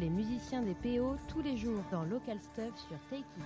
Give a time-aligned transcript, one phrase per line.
[0.00, 3.44] Les musiciens des PO tous les jours dans Local Stuff sur Take It.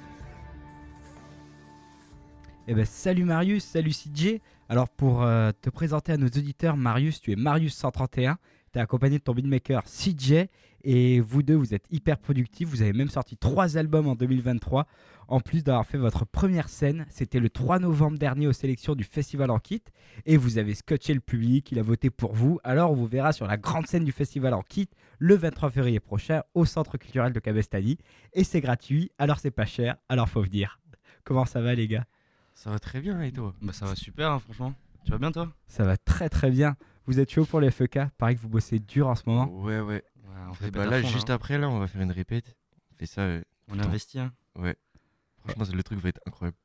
[2.68, 4.40] Eh ben, salut Marius, salut CJ.
[4.68, 8.36] Alors pour euh, te présenter à nos auditeurs, Marius, tu es Marius131.
[8.78, 10.46] Tu es accompagné de ton beatmaker CJ
[10.84, 12.68] et vous deux, vous êtes hyper productifs.
[12.68, 14.86] Vous avez même sorti trois albums en 2023.
[15.26, 19.02] En plus d'avoir fait votre première scène, c'était le 3 novembre dernier aux sélections du
[19.02, 19.82] Festival en Kit.
[20.26, 22.60] Et vous avez scotché le public, il a voté pour vous.
[22.62, 24.88] Alors on vous verra sur la grande scène du Festival en Kit
[25.18, 27.98] le 23 février prochain au Centre culturel de Cabestany.
[28.32, 30.78] Et c'est gratuit, alors c'est pas cher, alors faut venir.
[31.24, 32.04] Comment ça va les gars?
[32.54, 33.52] Ça va très bien et toi?
[33.60, 34.72] Bah ça va super hein, franchement.
[35.04, 35.52] Tu vas bien toi?
[35.66, 36.76] Ça va très très bien.
[37.08, 39.46] Vous êtes chaud pour les FK Pareil que vous bossez dur en ce moment.
[39.62, 40.04] Ouais, ouais.
[40.24, 41.34] Ouais, on Et fait bah là, fond, juste hein.
[41.36, 42.54] après, là, on va faire une répète.
[42.92, 43.22] On fait ça.
[43.22, 44.30] euh, On investit hein.
[44.56, 44.76] ouais.
[45.38, 46.58] Franchement, le truc va être incroyable.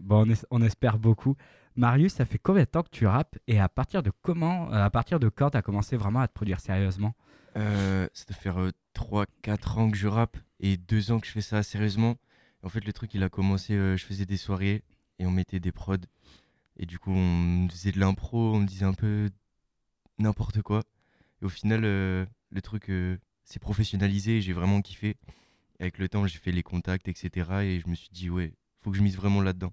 [0.00, 1.36] Bon, on, es- on espère beaucoup.
[1.76, 4.84] Marius, ça fait combien de temps que tu rappes et à partir de comment, euh,
[4.84, 7.14] à partir de quand tu as commencé vraiment à te produire sérieusement?
[7.56, 8.56] Euh, ça doit faire
[8.94, 12.16] 3-4 ans que je rappe et 2 ans que je fais ça sérieusement.
[12.62, 14.82] En fait, le truc, il a commencé, euh, je faisais des soirées
[15.18, 15.96] et on mettait des prods.
[16.78, 19.28] Et du coup, on faisait de l'impro, on me disait un peu
[20.18, 20.82] n'importe quoi.
[21.42, 25.16] Et au final, euh, le truc euh, s'est professionnalisé et j'ai vraiment kiffé.
[25.78, 27.50] Et avec le temps, j'ai fait les contacts, etc.
[27.62, 29.72] Et je me suis dit, ouais, faut que je mise vraiment là-dedans.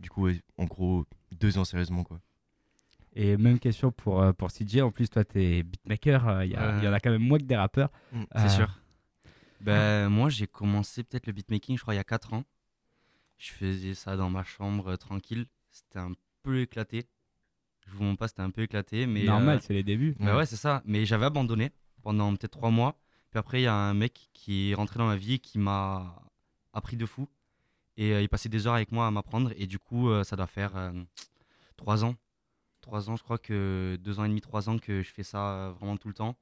[0.00, 2.20] Du coup, ouais, en gros, deux ans sérieusement, quoi.
[3.16, 4.78] Et même question pour, euh, pour CJ.
[4.80, 6.26] En plus, toi, tu es beatmaker.
[6.28, 7.90] euh, Il y, en a quand même moins que des rappeurs.
[8.32, 8.80] C'est Euh, sûr.
[9.60, 12.44] Ben moi j'ai commencé peut-être le beatmaking je crois il y a 4 ans.
[13.38, 15.46] Je faisais ça dans ma chambre euh, tranquille.
[15.70, 17.06] C'était un peu éclaté.
[17.86, 20.16] Je vous montre pas c'était un peu éclaté mais Normal, euh, c'est les débuts.
[20.18, 20.82] Bah ouais, c'est ça.
[20.84, 21.70] Mais j'avais abandonné
[22.02, 22.98] pendant peut-être trois mois.
[23.30, 25.58] Puis après, il y a un mec qui est rentré dans ma vie et qui
[25.58, 26.22] m'a
[26.72, 27.28] appris de fou.
[27.96, 29.52] Et euh, il passait des heures avec moi à m'apprendre.
[29.56, 30.92] Et du coup, euh, ça doit faire euh,
[31.76, 32.14] trois ans.
[32.80, 35.38] Trois ans, je crois que deux ans et demi, trois ans que je fais ça
[35.48, 36.36] euh, vraiment tout le temps.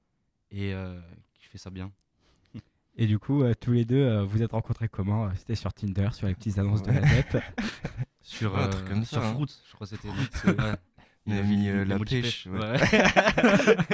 [0.50, 1.91] Et euh, que je fais ça bien.
[2.97, 5.72] Et du coup, euh, tous les deux, euh, vous êtes rencontrés comment Euh, C'était sur
[5.72, 7.26] Tinder, sur les petites annonces de la web.
[8.24, 9.32] Sur, Ouais, un truc comme sur ça, hein.
[9.32, 10.09] Fruit, je crois que c'était.
[11.27, 12.47] Il a mis les- euh, la pêche.
[12.47, 12.78] ouais.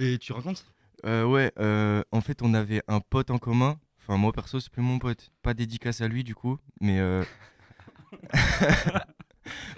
[0.00, 0.64] Et tu racontes
[1.04, 3.78] Euh, ouais, euh, en fait, on avait un pote en commun.
[4.00, 5.30] Enfin, moi perso, c'est plus mon pote.
[5.42, 6.98] Pas dédicace à lui, du coup, mais.
[6.98, 7.22] euh,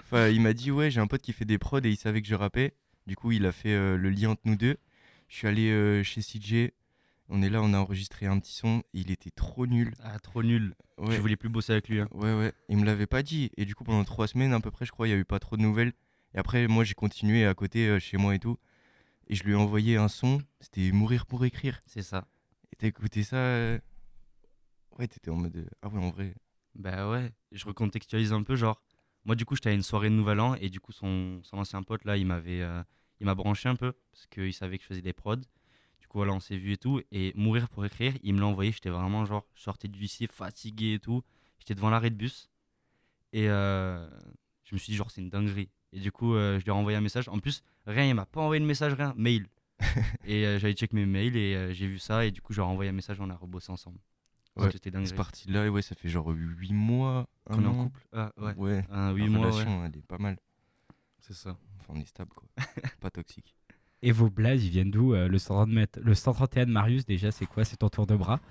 [0.03, 2.21] enfin, il m'a dit, ouais, j'ai un pote qui fait des prods et il savait
[2.21, 2.73] que je rappais.
[3.07, 4.77] Du coup, il a fait le lien entre nous deux.
[5.27, 6.71] Je suis allé chez CJ.
[7.33, 8.79] On est là, on a enregistré un petit son.
[8.93, 9.93] Et il était trop nul.
[10.03, 10.75] Ah, trop nul.
[10.97, 11.99] Ouais, Je voulais plus bosser avec lui.
[12.01, 12.07] hein.
[12.13, 12.51] ouais, ouais.
[12.69, 13.51] Il me l'avait pas dit.
[13.57, 15.25] Et du coup, pendant trois semaines à peu près, je crois, il y a eu
[15.25, 15.93] pas trop de nouvelles.
[16.33, 18.57] Et après, moi, j'ai continué à côté, euh, chez moi et tout.
[19.27, 20.41] Et je lui ai envoyé un son.
[20.59, 21.81] C'était Mourir pour écrire.
[21.85, 22.27] C'est ça.
[22.71, 23.79] Et t'as écouté ça euh,
[24.97, 25.55] Ouais, t'étais en mode.
[25.57, 26.35] euh, Ah ouais, en vrai.
[26.75, 28.81] Bah ouais, je recontextualise un peu, genre,
[29.25, 31.57] moi du coup j'étais à une soirée de Nouvel An et du coup son, son
[31.57, 32.81] ancien pote là il m'avait euh,
[33.19, 35.35] il m'a branché un peu parce qu'il savait que je faisais des prods.
[35.99, 38.45] Du coup voilà on s'est vu et tout et mourir pour écrire, il me l'a
[38.45, 41.23] envoyé, j'étais vraiment genre, je sortais du lycée fatigué et tout,
[41.59, 42.49] j'étais devant l'arrêt de bus
[43.33, 44.07] et je
[44.71, 45.69] me suis dit genre c'est une dinguerie.
[45.93, 48.25] Et du coup euh, je lui ai renvoyé un message, en plus rien, il m'a
[48.25, 49.47] pas envoyé de message, rien, mail.
[50.25, 52.59] et euh, j'avais check mes mails et euh, j'ai vu ça et du coup je
[52.61, 53.97] lui ai renvoyé un message, on a rebossé ensemble.
[54.57, 55.13] Ouais, C'était C'est dinguerie.
[55.15, 57.25] parti de là, et ouais, ça fait genre 8 mois.
[57.45, 58.01] Qu'on est en couple?
[58.11, 58.85] Ah ouais, Ouais.
[58.91, 59.51] un La 8 mois ouais.
[59.51, 60.37] relation, elle est pas mal.
[61.19, 61.57] C'est ça.
[61.79, 62.49] Enfin, on est stable, quoi.
[62.99, 63.55] pas toxique.
[64.01, 67.31] Et vos blazes, ils viennent d'où Euh, le, 130 mètres- le 131 de Marius, déjà,
[67.31, 67.63] c'est quoi?
[67.63, 68.41] C'est ton tour de bras?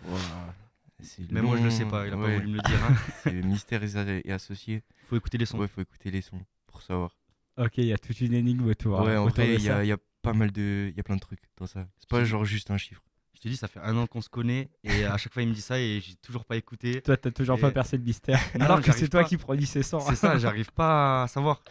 [1.03, 2.37] C'est Même moi je le sais pas, il a pas ouais.
[2.37, 2.83] voulu me le dire.
[2.85, 2.95] hein.
[3.23, 4.83] C'est mystère et, et associé.
[5.07, 5.59] Faut écouter les sons.
[5.59, 7.15] Ouais, faut écouter les sons pour savoir.
[7.61, 9.01] Ok, il y a toute une énigme autour.
[9.03, 10.89] ouais, en autour vrai, il y a, il y a pas mal de.
[10.91, 11.87] Il y a plein de trucs dans ça.
[11.99, 13.03] C'est pas genre juste un chiffre.
[13.35, 15.49] Je te dis, ça fait un an qu'on se connaît et à chaque fois il
[15.49, 17.01] me dit ça et j'ai toujours pas écouté.
[17.05, 18.39] Toi, t'as toujours Et- pas percé le mystère.
[18.59, 19.29] Non, Alors que c'est toi pas.
[19.29, 20.01] qui produis ces sons.
[20.01, 21.63] C'est ça, j'arrive pas à savoir.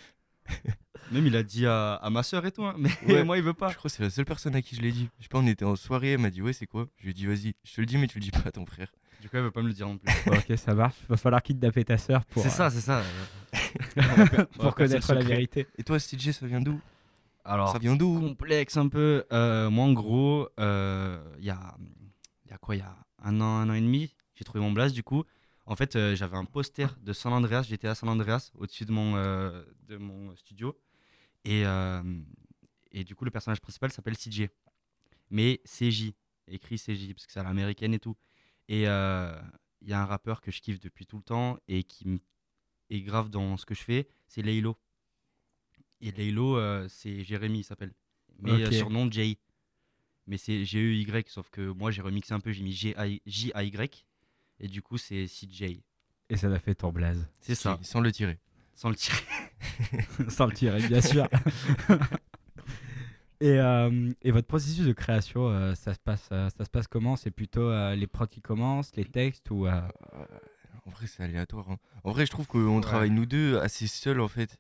[1.12, 3.24] Même il a dit à, à ma soeur et tout, hein, mais Ouais.
[3.24, 3.70] moi il veut pas.
[3.70, 5.10] Je crois que c'est la seule personne à qui je l'ai dit.
[5.20, 6.88] Je sais pas, on était en soirée, elle m'a dit, ouais, c'est quoi?
[6.98, 8.52] Je lui ai dit, vas-y, je te le dis, mais tu le dis pas à
[8.52, 8.92] ton frère.
[9.22, 10.12] Du coup, elle veut pas me le dire non plus.
[10.28, 10.96] ok, ça marche.
[11.10, 13.04] Va falloir kidnapper ta sœur pour, C'est euh, ça, c'est ça.
[14.58, 15.68] pour connaître la vérité.
[15.78, 16.80] Et toi, CJ, ça vient d'où?
[17.44, 18.20] Alors, Ça vient d'où?
[18.20, 19.26] complexe un peu.
[19.32, 21.76] Euh, moi, en gros, euh, il y, a,
[22.46, 22.76] il y a quoi?
[22.76, 25.24] Il y a un an, un an et demi, j'ai trouvé mon blast du coup.
[25.66, 27.64] En fait, euh, j'avais un poster de San Andreas.
[27.64, 30.78] J'étais à San Andreas, au-dessus de, mon, euh, de mon studio.
[31.46, 32.02] Et, euh,
[32.92, 34.50] et du coup, le personnage principal s'appelle CJ.
[35.30, 36.14] Mais CJ,
[36.48, 38.16] écrit CJ, parce que c'est à l'américaine et tout.
[38.68, 39.40] Et euh,
[39.82, 42.20] il y a un rappeur que je kiffe depuis tout le temps et qui m-
[42.90, 44.78] est grave dans ce que je fais, c'est Laylo.
[46.02, 47.94] Et Laylo, euh, c'est Jérémy, il s'appelle.
[48.40, 48.60] Mais Ok.
[48.62, 49.38] euh, surnom Jay.
[50.28, 54.06] Mais c'est G-E-Y, sauf que moi j'ai remixé un peu, j'ai mis J-A-Y.
[54.60, 55.82] Et du coup, c'est CJ.
[56.30, 57.28] Et ça a fait ton blaze.
[57.42, 58.38] C'est ça, Qui- Sans le tirer.
[58.76, 59.18] sans le tirer.
[60.30, 61.28] Sans le tirer, bien sûr.
[63.42, 66.88] Et, euh, et votre processus de création, euh, ça, se passe, euh, ça se passe
[66.88, 67.16] comment?
[67.16, 69.82] C'est plutôt euh, les prods qui commencent, les textes ou euh,
[70.14, 70.26] Euh,
[70.90, 71.70] en vrai, c'est aléatoire.
[71.70, 71.78] hein.
[72.04, 72.82] En vrai, je trouve qu'on Ouais.
[72.82, 74.58] travaille nous deux assez seuls en fait.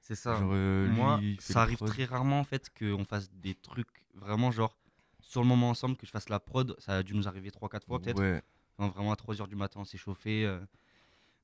[0.00, 0.34] C'est ça.
[0.36, 1.88] Genre, euh, Moi, lui, ça arrive prod.
[1.88, 4.76] très rarement en fait qu'on fasse des trucs vraiment genre
[5.20, 6.74] sur le moment ensemble, que je fasse la prod.
[6.78, 8.18] Ça a dû nous arriver 3-4 fois peut-être.
[8.20, 8.42] Ouais,
[8.78, 10.44] Enfin, vraiment à 3h du matin, on s'est chauffé.
[10.44, 10.58] euh.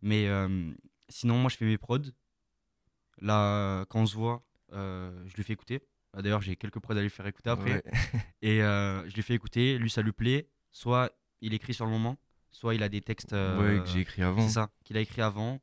[0.03, 0.73] Mais euh,
[1.09, 1.99] sinon, moi je fais mes prods.
[3.21, 4.43] Là, quand on se voit,
[4.73, 5.81] je lui fais écouter.
[6.13, 7.75] Bah, D'ailleurs, j'ai quelques prods à lui faire écouter après.
[7.75, 7.83] ouais.
[8.43, 9.79] Et je lui fais écouter.
[9.79, 10.49] Lui, ça lui plaît.
[10.71, 12.17] Soit il écrit sur le moment,
[12.50, 13.33] soit il a des textes.
[13.33, 14.43] euh, Ouais, que j'ai écrit avant.
[14.47, 15.61] C'est ça, qu'il a écrit avant.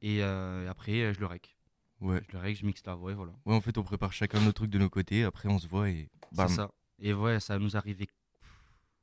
[0.00, 1.56] Et euh, après, euh, je le rec.
[2.00, 2.20] Ouais.
[2.28, 3.32] Je le rec, je mixe la voix et voilà.
[3.46, 5.22] Ouais, en fait, on prépare chacun nos trucs de nos côtés.
[5.24, 6.48] Après, on se voit et bam.
[6.48, 6.70] C'est ça.
[6.98, 8.08] Et ouais, ça nous arrivait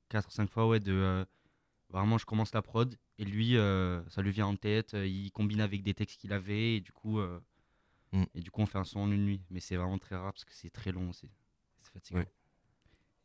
[0.09, 0.91] 4-5 fois ouais, de.
[0.93, 1.25] euh,
[1.89, 4.93] vraiment, je commence la prod et lui, euh, ça lui vient en tête.
[4.93, 7.19] euh, il combine avec des textes qu'il avait et du coup.
[8.11, 8.23] Mm.
[8.33, 9.41] Et du coup, on fait un son en une nuit.
[9.49, 11.29] Mais c'est vraiment très rare parce que c'est très long aussi.
[11.81, 12.19] C'est fatigant.
[12.19, 12.27] Ouais.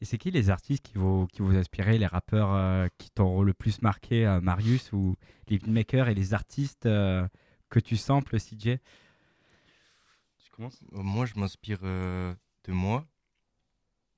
[0.00, 3.43] Et c'est qui les artistes qui vous, qui vous inspirez, les rappeurs euh, qui t'ont
[3.43, 5.14] le plus marqué, euh, Marius, ou
[5.49, 7.26] les beatmakers et les artistes euh,
[7.70, 8.79] que tu samples, CJ
[10.44, 10.79] Tu commences?
[10.93, 13.06] Moi, je m'inspire euh, de moi.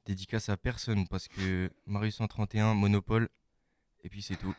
[0.07, 3.29] Dédicace à personne parce que Marius 131, Monopole,
[4.05, 4.55] et puis c'est tout.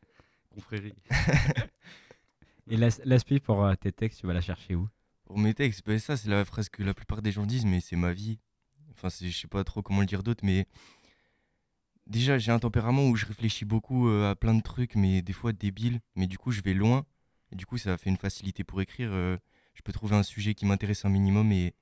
[0.54, 0.94] Confrérie.
[2.68, 4.88] Et l'as- l'aspect pour euh, tes textes, tu vas la chercher où?
[5.24, 7.80] Pour mes textes, bah, ça, c'est la phrase que la plupart des gens disent, mais
[7.80, 8.38] c'est ma vie.
[8.96, 10.66] Enfin, je sais pas trop comment le dire d'autre, mais
[12.06, 15.32] déjà, j'ai un tempérament où je réfléchis beaucoup euh, à plein de trucs, mais des
[15.32, 17.04] fois débiles, mais du coup, je vais loin.
[17.52, 19.10] Et du coup, ça fait une facilité pour écrire.
[19.12, 19.36] euh,
[19.74, 21.74] je peux trouver un sujet qui m'intéresse un minimum et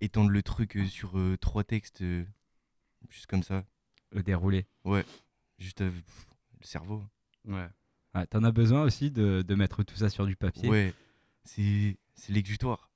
[0.00, 2.04] étendre le truc euh, sur trois textes,
[3.08, 3.64] juste comme ça.
[4.12, 4.66] Le déroulé
[5.58, 6.26] Juste euh, pff,
[6.60, 7.02] le cerveau.
[7.46, 7.68] Ouais.
[8.14, 10.68] Ouais, T'en as besoin aussi de, de mettre tout ça sur du papier?
[10.68, 10.94] Ouais,
[11.44, 12.89] c'est c'est l'exutoire.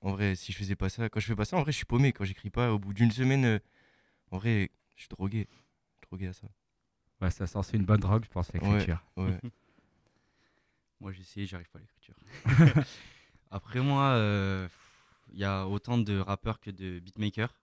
[0.00, 1.76] En vrai, si je faisais pas ça, quand je fais pas ça, en vrai, je
[1.76, 2.12] suis paumé.
[2.12, 3.58] Quand j'écris pas, au bout d'une semaine, euh,
[4.30, 5.46] en vrai, je suis drogué.
[6.02, 6.48] Drogué à ça.
[7.20, 9.04] Ouais, ça sent c'est une bonne drogue, je pense, l'écriture.
[9.16, 9.38] Ouais.
[11.00, 12.14] Moi, j'ai essayé, j'arrive pas à l'écriture.
[13.50, 14.68] Après, moi,
[15.32, 17.54] il y a autant de rappeurs que de beatmakers.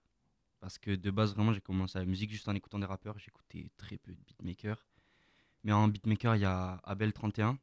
[0.60, 3.18] Parce que de base, vraiment, j'ai commencé la musique juste en écoutant des rappeurs.
[3.18, 4.84] J'écoutais très peu de beatmakers.
[5.64, 7.56] Mais en beatmaker, il y a Abel31.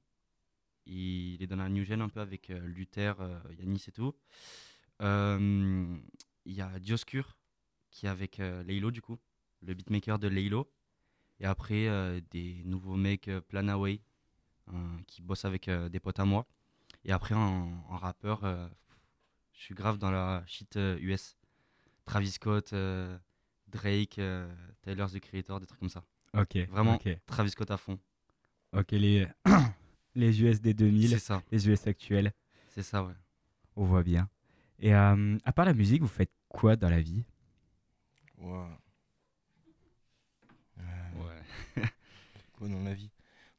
[0.86, 4.16] Il est dans la new gen un peu avec euh, Luther, euh, Yanis et tout.
[5.02, 5.98] Euh,
[6.46, 7.38] Il y a Dioscure
[7.92, 9.18] qui est avec Laylo, du coup,
[9.62, 10.70] le beatmaker de Laylo.
[11.40, 14.02] Et après, euh, des nouveaux mecs, euh, Planaway,
[15.08, 16.46] qui bosse avec euh, des potes à moi.
[17.04, 18.42] Et après, en, en rappeur,
[19.54, 21.38] je suis grave dans la shit US.
[22.04, 22.74] Travis Scott,
[23.68, 24.20] Drake,
[24.82, 26.04] Tyler the Creator, des trucs comme ça.
[26.36, 26.58] Ok.
[26.70, 26.96] Vraiment.
[26.96, 28.00] Ok, Travis Scott à fond.
[28.74, 29.28] Ok, les,
[30.16, 32.34] les US des 2000, C'est ça, les US actuels,
[32.68, 33.14] c'est ça, ouais.
[33.76, 34.30] on voit bien.
[34.80, 37.24] Et euh, à part la musique, vous faites quoi dans la vie?
[38.42, 38.76] Euh,
[41.16, 41.84] ouais.
[42.54, 43.12] quoi dans la vie?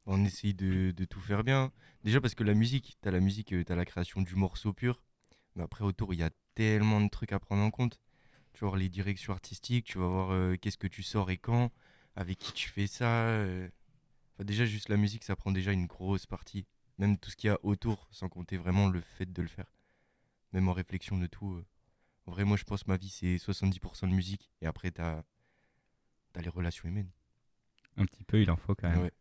[0.05, 1.71] Bah, On essaye de, de tout faire bien.
[2.03, 5.01] Déjà parce que la musique, t'as la musique, euh, t'as la création du morceau pur.
[5.55, 7.99] Mais après, autour, il y a tellement de trucs à prendre en compte.
[8.53, 11.37] Tu vas voir les directions artistiques, tu vas voir euh, qu'est-ce que tu sors et
[11.37, 11.71] quand,
[12.15, 13.25] avec qui tu fais ça.
[13.27, 13.69] euh.
[14.37, 16.65] Enfin, déjà, juste la musique, ça prend déjà une grosse partie.
[16.99, 19.73] Même tout ce qu'il y a autour, sans compter vraiment le fait de le faire.
[20.53, 21.53] Même en réflexion de tout.
[21.55, 21.65] euh.
[22.27, 24.51] En vrai, moi, je pense que ma vie, c'est 70% de musique.
[24.61, 25.23] Et après, t'as
[26.35, 27.09] as les relations humaines.
[27.95, 29.01] Un petit peu, il en faut quand même.
[29.01, 29.11] Ouais.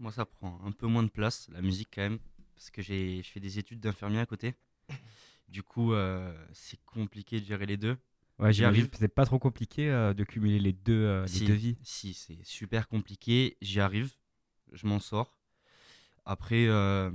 [0.00, 2.18] Moi, ça prend un peu moins de place, la musique quand même,
[2.56, 4.54] parce que j'ai, je fais des études d'infirmier à côté.
[5.48, 7.96] Du coup, euh, c'est compliqué de gérer les deux.
[8.40, 8.90] Ouais, J'y arrive.
[8.98, 11.78] c'est pas trop compliqué euh, de cumuler les deux, euh, les deux vies.
[11.82, 13.56] Si, c'est super compliqué.
[13.62, 14.12] J'y arrive,
[14.72, 15.36] je m'en sors.
[16.24, 17.10] Après, euh,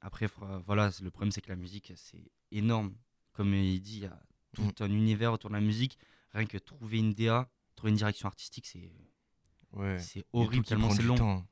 [0.00, 0.26] après
[0.66, 2.94] voilà, le problème c'est que la musique, c'est énorme.
[3.32, 4.20] Comme il dit, il y a
[4.52, 5.98] tout un univers autour de la musique.
[6.32, 8.90] Rien que trouver une DA, trouver une direction artistique, c'est
[9.72, 9.98] Ouais.
[10.32, 11.44] horrible tellement c'est long.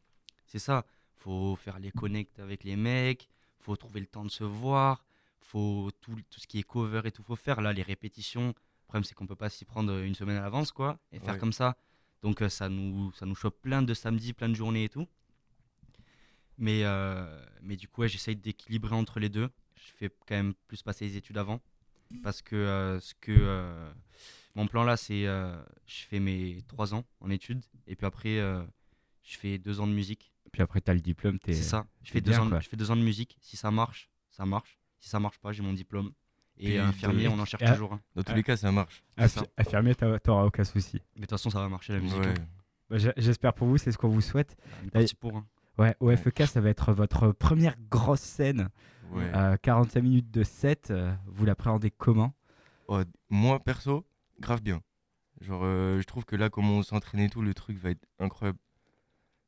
[0.47, 0.85] C'est ça.
[1.17, 3.29] Faut faire les connects avec les mecs,
[3.61, 5.05] faut trouver le temps de se voir,
[5.41, 7.61] faut tout, tout ce qui est cover et tout, faut faire.
[7.61, 8.55] Là, les répétitions, le
[8.87, 11.41] problème c'est qu'on peut pas s'y prendre une semaine à l'avance, quoi, et faire Ouais.
[11.41, 11.77] comme ça.
[12.22, 15.06] Donc euh, ça nous, ça nous chope plein de samedis, plein de journées et tout.
[16.58, 19.48] Mais, euh, mais du coup, ouais, j'essaye d'équilibrer entre les deux.
[19.76, 21.60] Je fais quand même plus passer les études avant.
[22.22, 23.92] Parce que euh, ce que euh,
[24.54, 27.62] mon plan là, c'est je fais mes trois ans en études.
[27.87, 28.38] Et puis après,
[29.22, 30.32] je fais deux ans de musique.
[30.52, 31.38] Puis après, t'as le diplôme.
[31.44, 31.87] C'est ça.
[32.02, 32.60] Je fais, deux bien, ans, quoi.
[32.60, 33.37] je fais deux ans de musique.
[33.40, 34.78] Si ça marche, ça marche.
[34.98, 36.12] Si ça marche pas, j'ai mon diplôme.
[36.61, 37.73] Et Puis, infirmier, on en cherche Ah.
[37.73, 37.93] toujours.
[37.93, 38.00] un.
[38.17, 38.37] Dans tous Ah.
[38.37, 39.03] les cas, ça marche.
[39.57, 41.00] Affirmé, t'as- t'auras aucun souci.
[41.15, 42.19] Mais de toute façon, ça va marcher la musique.
[42.19, 42.27] Ouais.
[42.29, 42.35] hein.
[42.91, 44.57] Bah, J'espère pour vous, c'est ce qu'on vous souhaite.
[44.83, 45.37] Une partie pour.
[45.37, 45.47] hein.
[45.79, 46.17] Ouais, au Ouais.
[46.17, 48.69] FEK, ça va être votre première grosse scène.
[49.12, 49.31] Ouais.
[49.35, 50.91] Euh, 45 minutes de set.
[50.91, 52.35] euh, vous l'appréhendez comment?
[52.88, 53.00] Oh,
[53.31, 54.05] moi, perso,
[54.41, 54.83] grave bien.
[55.41, 58.05] Genre, euh, je trouve que là, comment on s'entraîne et tout, le truc va être
[58.19, 58.59] incroyable.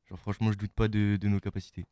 [0.09, 1.85] Genre, franchement, je doute pas de, de nos capacités.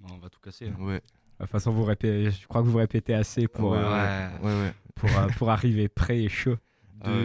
[0.00, 0.68] Bon, on va tout casser.
[0.68, 0.76] hein.
[0.80, 1.00] Ouais,
[1.40, 4.44] De toute façon, vous répétez, je crois que vous répétez assez pour, ouais, euh, ouais,
[4.44, 4.74] ouais, ouais.
[4.94, 6.56] pour, euh, pour arriver prêt et chaud.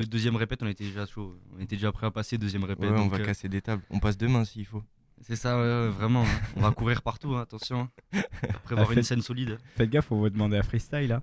[0.10, 1.40] Deuxième répète, on était déjà chaud.
[1.56, 2.90] On était déjà prêt à passer deuxième répète.
[2.90, 3.82] Ouais, on donc, va euh, casser des tables.
[3.90, 4.84] On passe demain s'il faut.
[5.22, 6.24] C'est ça, ouais, ouais, vraiment.
[6.24, 6.40] hein.
[6.58, 7.90] On va courir partout, hein, attention.
[8.14, 8.22] hein.
[8.64, 9.58] Prévoir Ah, une faites- scène solide.
[9.78, 11.08] Faites gaffe, on va demander à freestyle.
[11.08, 11.22] Là.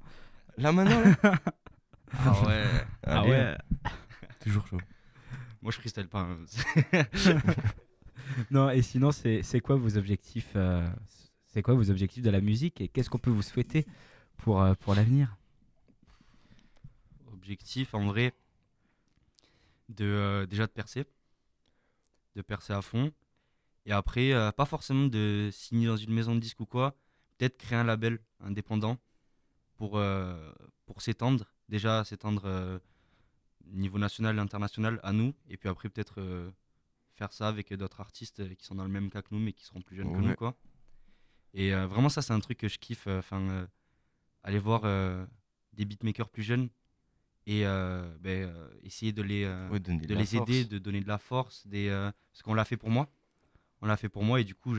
[0.59, 1.35] Là maintenant, là
[2.25, 2.65] Ah ouais.
[3.05, 3.57] Ah Allez, ouais.
[4.41, 4.81] Toujours chaud.
[5.61, 6.21] Moi, je freestyle pas.
[6.21, 6.39] hein.
[8.51, 10.87] Non, et sinon, c'est c'est quoi vos objectifs euh,
[11.57, 13.87] C'est quoi vos objectifs de la musique et qu'est-ce qu'on peut vous souhaiter
[14.37, 15.39] pour, euh, pour l'avenir?
[17.33, 18.35] Objectif, en vrai,
[19.89, 21.07] de euh, déjà de percer,
[22.35, 23.11] de percer à fond,
[23.87, 26.95] et après, euh, pas forcément de signer dans une maison de disques ou quoi,
[27.39, 28.99] peut-être créer un label indépendant
[29.79, 30.53] pour, euh,
[30.85, 32.79] pour s'étendre, déjà s'étendre euh,
[33.65, 36.51] niveau national et international à nous, et puis après peut-être euh,
[37.15, 39.65] faire ça avec d'autres artistes qui sont dans le même cas que nous, mais qui
[39.65, 40.55] seront plus jeunes que nous, quoi.
[41.59, 43.67] Et euh, vraiment, ça, c'est un truc que je kiffe, euh, enfin, euh,
[44.45, 45.25] aller voir euh,
[45.73, 46.69] des beatmakers plus jeunes
[47.47, 50.51] et euh, ben, euh, essayer de les, euh, Ouais, de les force.
[50.51, 53.09] aider, de donner de la force, des, euh, parce qu'on l'a fait pour moi.
[53.83, 54.75] On l'a fait pour moi et du coup,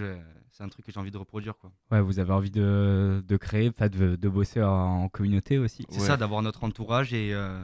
[0.51, 1.57] c'est un truc que j'ai envie de reproduire.
[1.57, 1.71] quoi.
[1.91, 4.69] Ouais, vous avez envie de, de créer, enfin, de, de bosser en,
[5.03, 5.85] en communauté aussi.
[5.89, 6.07] C'est Ouais.
[6.07, 7.63] ça, d'avoir notre entourage et euh,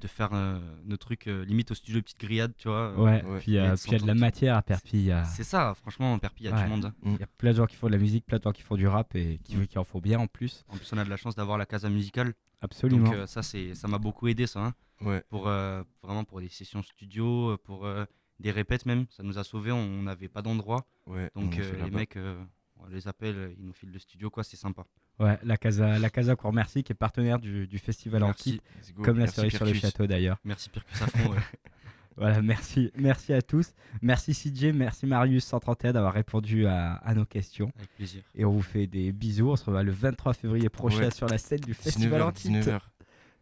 [0.00, 2.92] de faire euh, nos trucs euh, limite au studio Petite Grillade, tu vois.
[2.94, 3.38] Ouais, Ouais.
[3.40, 5.00] puis euh, il y a de la matière à Perpignan.
[5.02, 6.64] Il y a- C'est ça, franchement, Perpignan, il y a Ouais.
[6.64, 6.84] du monde.
[6.86, 6.94] hein.
[7.04, 8.62] il y a plein de gens qui font de la musique, plein de gens qui
[8.62, 9.66] font du rap et qui, Mm.
[9.66, 10.64] qui en font bien en plus.
[10.68, 12.34] En plus, on a de la chance d'avoir la casa musicale.
[12.62, 13.04] Absolument.
[13.04, 14.60] Donc, euh, ça, c'est, ça m'a beaucoup aidé, ça.
[14.64, 14.74] hein.
[15.02, 18.04] Ouais, pour euh, vraiment pour des sessions studio, euh, pour euh,
[18.38, 19.06] des répètes même.
[19.10, 20.86] Ça nous a sauvés, on n'avait pas d'endroit.
[21.06, 21.30] ouais.
[21.34, 22.42] Donc euh, les mecs, euh,
[22.78, 24.84] on les appelle, euh, ils nous filent le studio, quoi, c'est sympa.
[25.20, 28.92] Ouais, la Casa, la Casa qu'on remercie, qui est partenaire du, du festival Merci, Let's
[28.94, 29.02] go.
[29.02, 30.38] comme la cerise sur le château d'ailleurs.
[30.44, 31.30] merci Pircus à fond.
[31.32, 31.38] ouais.
[32.16, 33.72] Voilà, merci, merci à tous.
[34.02, 37.72] Merci CJ, merci Marius 131 d'avoir répondu à, à nos questions.
[37.78, 38.22] Avec plaisir.
[38.34, 39.48] Et on vous fait des bisous.
[39.50, 41.10] On se revoit le 23 février prochain Ouais.
[41.12, 42.48] sur la scène du festival 19h, Anti.
[42.50, 42.80] 19h.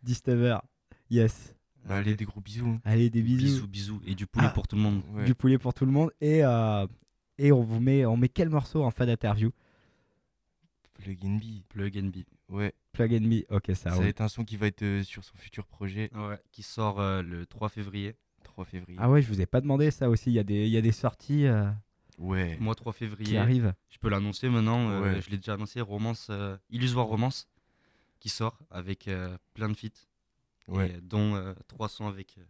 [0.07, 0.61] 19h.
[1.11, 1.55] Yes.
[1.89, 2.67] Allez, des gros bisous.
[2.69, 2.81] hein.
[2.85, 3.67] Allez, des bisous.
[3.67, 4.03] Bisous, bisous.
[4.07, 4.53] Et du poulet Ah.
[4.55, 5.03] pour tout le monde.
[5.13, 5.25] Ouais.
[5.25, 6.11] Du poulet pour tout le monde.
[6.21, 6.87] Et, euh,
[7.39, 9.51] et on vous met, on met quel morceau en fin d'interview?
[11.17, 11.63] Plug and Be.
[11.69, 12.25] Plug and Be.
[12.49, 13.43] Ouais, Plug and Me.
[13.51, 16.11] Ok, ça ça va être un son qui va être euh, sur son futur projet,
[16.15, 16.39] Ouais.
[16.53, 18.15] Qui sort euh, le 3 février.
[18.45, 18.99] 3 février.
[19.01, 20.31] Ah ouais, je vous ai pas demandé ça aussi.
[20.31, 21.71] Il y a des, il y a des sorties euh,
[22.19, 22.57] Ouais.
[22.61, 23.39] Mois 3 qui février.
[23.39, 23.75] arrivent.
[23.91, 24.91] Je peux l'annoncer maintenant.
[24.91, 25.21] euh, Ouais.
[25.23, 25.81] Je l'ai déjà annoncé.
[25.81, 27.49] Romance, euh, Illusoire Romance.
[28.21, 30.07] Qui sort avec euh, plein de feats.
[30.67, 30.91] Ouais.
[30.91, 32.43] et, dont euh, trois sons avec euh,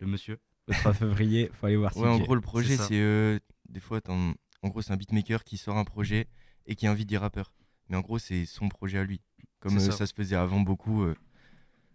[0.00, 0.38] le monsieur.
[0.68, 2.22] Le 3 février, faut aller voir Ouais, en CJ.
[2.24, 2.84] gros, le projet, ça.
[2.88, 2.98] c'est.
[3.00, 6.28] euh, des fois, t'en- en gros, c'est un beatmaker qui sort un projet
[6.66, 7.52] et qui invite des rappeurs.
[7.90, 9.20] Mais en gros, c'est son projet à lui.
[9.58, 9.92] Comme euh, ça.
[9.92, 10.06] ça.
[10.06, 11.02] se faisait avant beaucoup.
[11.02, 11.14] euh,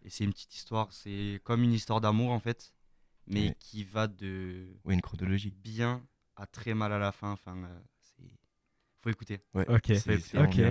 [0.03, 2.71] Et c'est une petite histoire, c'est comme une histoire d'amour en fait,
[3.25, 3.55] mais Ouais.
[3.59, 5.51] qui va de ouais, une chronologie.
[5.63, 6.03] bien
[6.35, 7.31] à très mal à la fin.
[7.31, 7.79] Enfin, euh,
[9.01, 9.39] faut écouter.
[9.55, 9.65] Ouais.
[9.69, 9.91] Ok.
[10.35, 10.61] ok.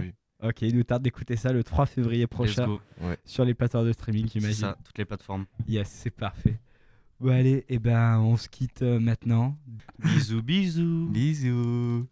[0.43, 2.79] Ok, il nous tarde d'écouter ça le 3 février Let's prochain
[3.25, 4.61] sur les plateformes de streaming, j'imagine.
[4.61, 5.47] ça, toutes les plateformes.
[5.67, 6.59] Yes, c'est parfait.
[7.19, 9.57] Bon, allez, et ben, on se quitte euh, maintenant.
[9.99, 11.09] bisous, bisous.
[11.11, 12.07] Bisous.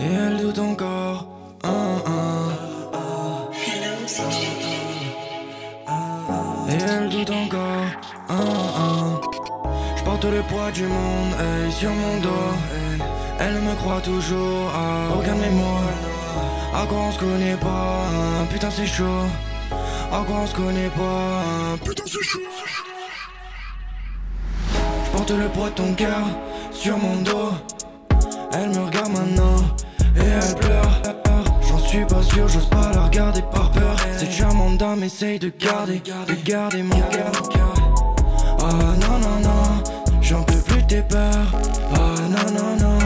[0.00, 1.26] Et elle doute encore.
[1.64, 2.48] Hein, hein.
[6.68, 7.86] Et elle doute encore.
[8.28, 8.34] Hein,
[8.78, 9.20] hein.
[10.22, 12.52] Je le poids du monde hey, sur mon dos.
[13.38, 15.50] Elle me croit toujours à aucun de mes.
[16.74, 18.06] À quoi on se connaît pas.
[18.12, 18.46] hein.
[18.50, 19.26] Putain, c'est chaud.
[20.12, 21.02] À quoi on se connaît pas.
[21.02, 21.78] hein.
[21.84, 22.38] Putain, c'est chaud.
[25.04, 26.24] Je porte le poids de ton cœur
[26.72, 27.52] sur mon dos.
[28.52, 29.56] Elle me regarde maintenant
[30.16, 31.02] et elle pleure.
[31.62, 33.96] J'en suis pas sûr, j'ose pas la regarder par peur.
[34.16, 37.32] Cette charmante dame essaye de garder, de garder mon cœur.
[38.58, 39.82] Oh non, non, non,
[40.20, 41.52] j'en peux plus tes peurs.
[41.94, 41.96] Oh
[42.28, 42.98] non, non, non,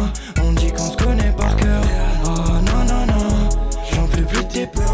[0.44, 1.82] on dit qu'on se connaît par cœur.
[2.24, 3.48] Oh non, non, non,
[3.92, 4.84] j'en peux plus tes peurs.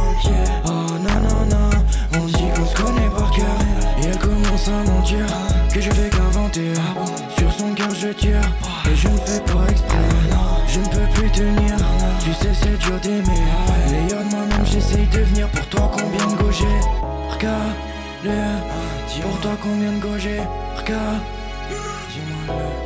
[18.22, 20.40] Dis Pour toi combien de go j'ai
[20.76, 21.20] regardé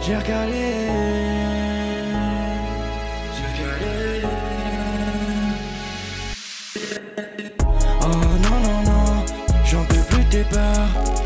[0.00, 0.86] J'ai recalé
[3.34, 4.26] J'ai recalé
[8.00, 9.24] Oh non non non
[9.64, 11.23] J'en peux plus tes peurs